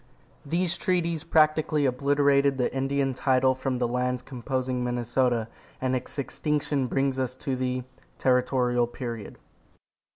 These 0.43 0.77
treaties 0.77 1.23
practically 1.23 1.85
obliterated 1.85 2.57
the 2.57 2.73
Indian 2.75 3.13
title 3.13 3.53
from 3.53 3.77
the 3.77 3.87
lands 3.87 4.23
composing 4.23 4.83
Minnesota, 4.83 5.47
and 5.79 5.95
its 5.95 6.17
extinction 6.17 6.87
brings 6.87 7.19
us 7.19 7.35
to 7.35 7.55
the 7.55 7.83
TERRITORIAL 8.17 8.87
PERIOD. 8.87 9.37